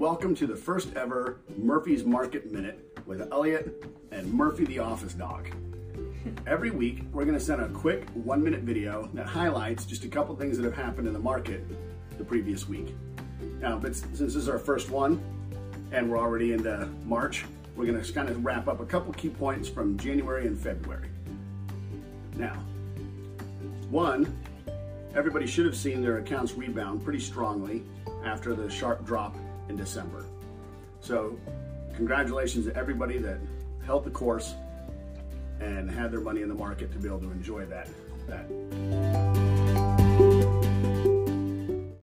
[0.00, 5.46] welcome to the first ever Murphy's Market Minute with Elliot and Murphy the Office Dog.
[6.44, 10.08] Every week, we're going to send a quick one minute video that highlights just a
[10.08, 11.64] couple things that have happened in the market
[12.18, 12.96] the previous week.
[13.60, 15.22] Now, but since this is our first one
[15.92, 17.44] and we're already into March,
[17.76, 21.10] we're going to kind of wrap up a couple key points from January and February.
[22.36, 22.54] Now,
[23.88, 24.36] one,
[25.14, 27.82] everybody should have seen their accounts rebound pretty strongly
[28.24, 29.36] after the sharp drop
[29.68, 30.26] in December.
[31.00, 31.38] So,
[31.94, 33.38] congratulations to everybody that
[33.84, 34.54] held the course
[35.60, 37.88] and had their money in the market to be able to enjoy that.
[38.26, 39.13] that.